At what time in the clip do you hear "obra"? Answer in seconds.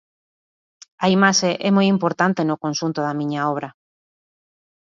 3.53-3.69